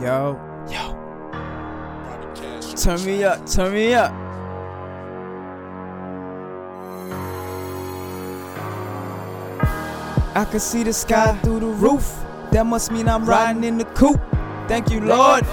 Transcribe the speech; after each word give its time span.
Yo, 0.00 0.40
yo. 0.68 1.00
Turn 2.74 3.04
me 3.04 3.22
up, 3.22 3.46
turn 3.46 3.72
me 3.72 3.94
up. 3.94 4.12
I 10.36 10.44
can 10.50 10.58
see 10.58 10.82
the 10.82 10.92
sky 10.92 11.38
through 11.44 11.60
the 11.60 11.66
roof. 11.66 12.12
That 12.50 12.66
must 12.66 12.90
mean 12.90 13.08
I'm 13.08 13.24
riding 13.24 13.62
in 13.62 13.78
the 13.78 13.84
coupe. 13.84 14.20
Thank 14.66 14.90
you, 14.90 15.00
Lord. 15.00 15.44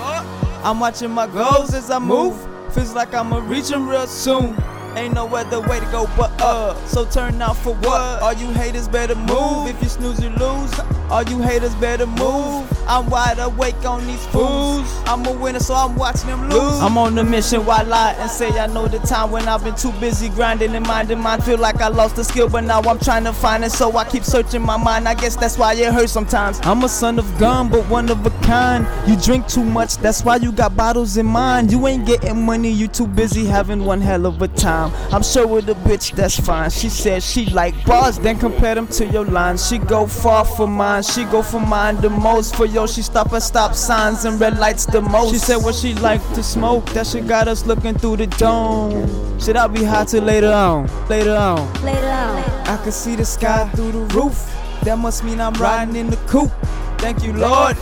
I'm 0.63 0.79
watching 0.79 1.11
my 1.11 1.27
goals 1.27 1.75
as 1.75 1.91
I 1.91 1.99
move. 1.99 2.35
Feels 2.73 2.95
like 2.95 3.13
I'ma 3.13 3.47
reach 3.47 3.67
them 3.69 3.87
real 3.87 4.07
soon. 4.07 4.55
Ain't 4.95 5.13
no 5.13 5.27
other 5.27 5.61
way 5.61 5.79
to 5.79 5.85
go 5.85 6.07
but 6.17 6.31
up. 6.41 6.75
Uh. 6.75 6.87
So 6.87 7.05
turn 7.05 7.41
out 7.41 7.57
for 7.57 7.75
what? 7.75 8.01
Uh. 8.01 8.19
All 8.23 8.33
you 8.33 8.47
haters 8.53 8.87
better 8.87 9.15
move. 9.15 9.67
If 9.67 9.81
you 9.83 9.89
snooze, 9.89 10.19
you 10.21 10.29
lose. 10.31 10.73
All 11.09 11.23
you 11.23 11.39
haters 11.41 11.75
better 11.75 12.07
move. 12.07 12.67
I'm 12.87 13.09
wide 13.09 13.39
awake 13.39 13.85
on 13.85 14.05
these 14.05 14.25
fools. 14.27 14.87
I'm 15.05 15.25
a 15.25 15.31
winner, 15.31 15.59
so 15.59 15.73
I'm 15.73 15.95
watching 15.95 16.27
them 16.27 16.49
lose. 16.49 16.79
I'm 16.81 16.97
on 16.97 17.15
the 17.15 17.23
mission, 17.23 17.65
why 17.65 17.81
lie 17.83 18.15
and 18.19 18.29
say 18.29 18.49
I 18.59 18.67
know 18.67 18.87
the 18.87 18.99
time 18.99 19.31
when 19.31 19.47
I've 19.47 19.63
been 19.63 19.75
too 19.75 19.91
busy 19.93 20.29
grinding 20.29 20.75
and 20.75 20.85
minding 20.85 21.19
mine. 21.19 21.41
Feel 21.41 21.57
like 21.57 21.81
I 21.81 21.87
lost 21.87 22.15
the 22.15 22.23
skill, 22.23 22.49
but 22.49 22.63
now 22.63 22.81
I'm 22.81 22.99
trying 22.99 23.23
to 23.25 23.33
find 23.33 23.63
it, 23.63 23.71
so 23.71 23.95
I 23.97 24.05
keep 24.05 24.23
searching 24.23 24.61
my 24.61 24.77
mind. 24.77 25.07
I 25.07 25.13
guess 25.13 25.35
that's 25.35 25.57
why 25.57 25.73
it 25.73 25.93
hurts 25.93 26.11
sometimes. 26.11 26.59
I'm 26.63 26.83
a 26.83 26.89
son 26.89 27.19
of 27.19 27.37
gun, 27.39 27.69
but 27.69 27.87
one 27.89 28.09
of 28.09 28.25
a 28.25 28.29
kind. 28.45 28.87
You 29.09 29.15
drink 29.15 29.47
too 29.47 29.63
much, 29.63 29.97
that's 29.97 30.23
why 30.23 30.37
you 30.37 30.51
got 30.51 30.75
bottles 30.75 31.17
in 31.17 31.25
mind. 31.25 31.71
You 31.71 31.87
ain't 31.87 32.05
getting 32.05 32.45
money, 32.45 32.71
you 32.71 32.87
too 32.87 33.07
busy 33.07 33.45
having 33.45 33.85
one 33.85 34.01
hell 34.01 34.25
of 34.25 34.41
a 34.41 34.47
time. 34.47 34.91
I'm 35.13 35.23
sure 35.23 35.47
with 35.47 35.69
a 35.69 35.75
bitch, 35.75 36.13
that's 36.15 36.39
fine. 36.39 36.69
She 36.69 36.89
said 36.89 37.23
she 37.23 37.45
like 37.47 37.73
bars, 37.85 38.19
then 38.19 38.39
compare 38.39 38.75
them 38.75 38.87
to 38.87 39.05
your 39.05 39.25
lines. 39.25 39.67
She 39.67 39.77
go 39.77 40.07
far 40.07 40.45
for 40.45 40.67
mine, 40.67 41.03
she 41.03 41.25
go 41.25 41.41
for 41.41 41.59
mine 41.59 41.97
the 42.01 42.09
most. 42.09 42.55
For 42.55 42.65
yo, 42.71 42.87
she 42.87 43.01
stop 43.01 43.31
at 43.33 43.43
stop 43.43 43.75
signs 43.75 44.25
and 44.25 44.39
red 44.39 44.57
lights 44.57 44.85
the 44.85 45.01
most. 45.01 45.31
She 45.31 45.37
said 45.37 45.57
what 45.57 45.75
she 45.75 45.93
like 45.95 46.21
to 46.33 46.43
smoke, 46.43 46.85
that 46.91 47.07
shit 47.07 47.27
got 47.27 47.47
us 47.47 47.65
looking 47.65 47.97
through 47.97 48.17
the 48.17 48.27
dome. 48.27 49.39
Should 49.39 49.57
I'll 49.57 49.67
be 49.67 49.83
high 49.83 50.05
till 50.05 50.23
later 50.23 50.51
on? 50.51 50.87
Later 51.07 51.35
on. 51.35 51.71
Later 51.83 52.07
on. 52.07 52.37
I 52.67 52.79
can 52.81 52.91
see 52.91 53.15
the 53.15 53.25
sky 53.25 53.69
through 53.75 53.91
the 53.91 54.15
roof. 54.15 54.47
That 54.83 54.97
must 54.97 55.23
mean 55.23 55.39
I'm 55.39 55.53
riding 55.53 55.95
in 55.95 56.09
the 56.09 56.17
coupe. 56.27 56.51
Thank 56.97 57.23
you, 57.23 57.33
Lord. 57.33 57.77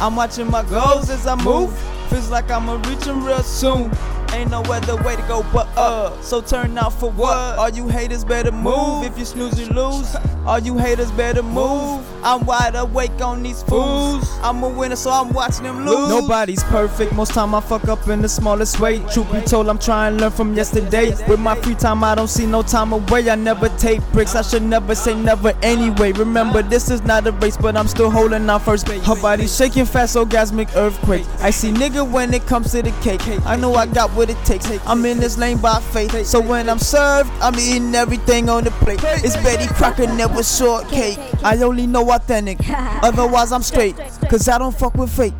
I'm 0.00 0.16
watching 0.16 0.50
my 0.50 0.62
goals 0.64 1.10
as 1.10 1.26
I 1.26 1.34
move. 1.36 1.76
Feels 2.08 2.30
like 2.30 2.50
I'ma 2.50 2.74
reach 2.88 3.04
them 3.04 3.24
real 3.24 3.42
soon. 3.42 3.90
Ain't 4.32 4.50
no 4.50 4.62
other 4.62 4.96
way 5.02 5.14
to 5.14 5.22
go 5.22 5.44
but 5.52 5.68
up. 5.76 6.22
So 6.22 6.40
turn 6.40 6.76
out 6.78 6.92
for 6.94 7.10
what? 7.10 7.58
All 7.58 7.68
you 7.68 7.88
haters 7.88 8.24
better 8.24 8.50
move. 8.50 9.04
If 9.04 9.18
you 9.18 9.24
snooze, 9.24 9.60
you 9.60 9.66
lose. 9.66 10.14
All 10.44 10.58
you 10.58 10.76
haters 10.76 11.12
better 11.12 11.42
move. 11.42 12.04
I'm 12.24 12.44
wide 12.46 12.74
awake 12.74 13.20
on 13.20 13.42
these 13.42 13.62
fools. 13.62 14.28
I'm 14.42 14.62
a 14.62 14.68
winner, 14.68 14.96
so 14.96 15.10
I'm 15.10 15.32
watching 15.32 15.64
them 15.64 15.84
lose. 15.84 16.08
Nobody's 16.08 16.62
perfect. 16.64 17.12
Most 17.12 17.32
time 17.32 17.54
I 17.54 17.60
fuck 17.60 17.88
up 17.88 18.08
in 18.08 18.22
the 18.22 18.28
smallest 18.28 18.80
way. 18.80 18.98
Truth 19.12 19.32
be 19.32 19.40
told, 19.40 19.68
I'm 19.68 19.78
trying 19.78 20.16
to 20.16 20.22
learn 20.22 20.30
from 20.30 20.54
yesterday. 20.54 21.14
With 21.28 21.40
my 21.40 21.54
free 21.60 21.74
time, 21.74 22.02
I 22.02 22.14
don't 22.14 22.28
see 22.28 22.46
no 22.46 22.62
time 22.62 22.92
away. 22.92 23.28
I 23.30 23.34
never 23.34 23.68
take 23.70 24.00
breaks. 24.12 24.34
I 24.34 24.42
should 24.42 24.62
never 24.62 24.94
say 24.94 25.14
never 25.14 25.52
anyway. 25.62 26.12
Remember, 26.12 26.62
this 26.62 26.90
is 26.90 27.02
not 27.02 27.26
a 27.26 27.32
race, 27.32 27.56
but 27.56 27.76
I'm 27.76 27.88
still 27.88 28.10
holding 28.10 28.48
on 28.48 28.60
first 28.60 28.86
base. 28.86 29.04
Her 29.04 29.20
body 29.20 29.46
shaking 29.46 29.84
fast, 29.84 30.16
orgasmic 30.16 30.74
earthquake. 30.76 31.26
I 31.40 31.50
see 31.50 31.70
nigga 31.70 32.08
when 32.08 32.34
it 32.34 32.46
comes 32.46 32.72
to 32.72 32.82
the 32.82 32.92
cake. 33.02 33.20
I 33.46 33.56
know 33.56 33.74
I 33.74 33.86
got 33.86 34.10
what 34.10 34.30
it 34.30 34.38
takes. 34.44 34.66
I'm 34.86 35.04
in 35.04 35.18
this 35.18 35.38
lane 35.38 35.58
by 35.58 35.80
faith. 35.80 36.26
So 36.26 36.40
when 36.40 36.68
I'm 36.68 36.78
served, 36.78 37.30
I'm 37.40 37.54
eating 37.56 37.94
everything 37.94 38.48
on 38.48 38.64
the 38.64 38.70
plate. 38.70 39.00
It's 39.02 39.36
Betty 39.36 39.66
Crocker, 39.74 40.06
never 40.06 40.31
shortcake. 40.40 41.18
I 41.44 41.56
only 41.62 41.86
know 41.86 42.10
authentic. 42.10 42.58
Otherwise, 43.02 43.52
I'm 43.52 43.62
straight. 43.62 43.96
Cause 44.28 44.48
I 44.48 44.58
don't 44.58 44.76
fuck 44.76 44.94
with 44.94 45.10
fake. 45.10 45.34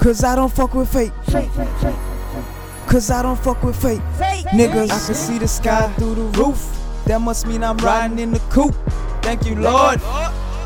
Cause 0.00 0.24
I 0.24 0.34
don't 0.34 0.52
fuck 0.52 0.74
with 0.74 0.92
fake. 0.92 1.12
Cause 2.88 3.10
I 3.10 3.22
don't 3.22 3.38
fuck 3.38 3.62
with 3.62 3.80
fake. 3.80 4.00
Niggas, 4.52 4.90
I 4.90 5.06
can 5.06 5.14
see 5.14 5.38
the 5.38 5.48
sky 5.48 5.92
through 5.94 6.16
the 6.16 6.38
roof. 6.38 6.78
That 7.06 7.20
must 7.20 7.46
mean 7.46 7.62
I'm 7.64 7.78
riding 7.78 8.18
in 8.18 8.32
the 8.32 8.38
coupe. 8.50 8.74
Thank 9.22 9.46
you, 9.46 9.54
Lord. 9.54 10.00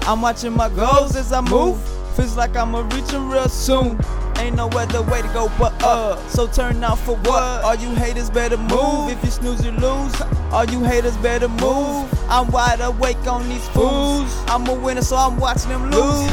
I'm 0.07 0.23
watching 0.23 0.53
my 0.53 0.69
goals 0.69 1.17
as 1.17 1.33
I 1.33 1.41
move. 1.41 1.81
Feels 2.17 2.37
like 2.37 2.57
I'ma 2.57 2.81
reach 2.95 3.09
them 3.09 3.31
real 3.31 3.49
soon. 3.49 3.99
Ain't 4.39 4.57
no 4.57 4.69
other 4.69 5.03
way 5.03 5.23
to 5.23 5.29
go 5.29 5.51
but 5.59 5.83
up. 5.83 6.19
So 6.31 6.47
turn 6.47 6.83
out 6.85 6.99
for 6.99 7.17
what? 7.17 7.65
All 7.65 7.75
you 7.75 7.91
haters 7.95 8.31
better 8.31 8.57
move. 8.57 9.11
If 9.11 9.23
you 9.25 9.31
snooze, 9.31 9.65
you 9.65 9.73
lose. 9.73 10.15
All 10.51 10.65
you 10.65 10.83
haters 10.83 11.17
better 11.19 11.49
move. 11.49 12.11
I'm 12.29 12.51
wide 12.51 12.81
awake 12.81 13.25
on 13.27 13.49
these 13.49 13.69
fools. 13.69 14.33
I'm 14.49 14.67
a 14.67 14.75
winner, 14.75 15.03
so 15.03 15.17
I'm 15.17 15.39
watching 15.39 15.69
them 15.69 15.91
lose. 15.91 16.33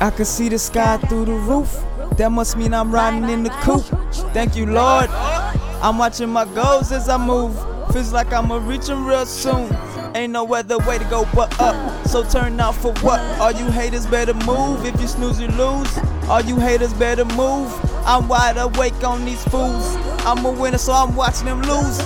I 0.00 0.12
can 0.14 0.24
see 0.24 0.48
the 0.48 0.58
sky 0.58 0.98
through 0.98 1.24
the 1.24 1.32
roof. 1.32 1.82
That 2.18 2.30
must 2.30 2.56
mean 2.56 2.74
I'm 2.74 2.92
riding 2.92 3.28
in 3.30 3.42
the 3.44 3.50
coupe. 3.62 3.84
Thank 4.32 4.56
you, 4.56 4.66
Lord. 4.66 5.08
I'm 5.10 5.98
watching 5.98 6.28
my 6.28 6.44
goals 6.44 6.92
as 6.92 7.08
I 7.08 7.16
move. 7.16 7.56
Feels 7.92 8.12
like 8.12 8.32
I'ma 8.32 8.56
reach 8.56 8.86
them 8.86 9.06
real 9.06 9.26
soon. 9.26 9.74
Ain't 10.14 10.32
no 10.32 10.52
other 10.54 10.78
way 10.78 10.98
to 10.98 11.04
go 11.04 11.26
but 11.34 11.58
up. 11.60 12.06
So 12.06 12.22
turn 12.22 12.60
out 12.60 12.74
for 12.74 12.92
what? 13.00 13.20
All 13.40 13.52
you 13.52 13.70
haters 13.70 14.06
better 14.06 14.34
move. 14.34 14.84
If 14.84 15.00
you 15.00 15.08
snooze, 15.08 15.40
you 15.40 15.48
lose. 15.48 15.98
All 16.28 16.40
you 16.40 16.56
haters 16.56 16.92
better 16.94 17.24
move. 17.24 17.72
I'm 18.06 18.28
wide 18.28 18.58
awake 18.58 19.02
on 19.02 19.24
these 19.24 19.42
fools. 19.44 19.96
I'm 20.26 20.44
a 20.44 20.50
winner, 20.50 20.78
so 20.78 20.92
I'm 20.92 21.16
watching 21.16 21.46
them 21.46 21.62
lose. 21.62 21.98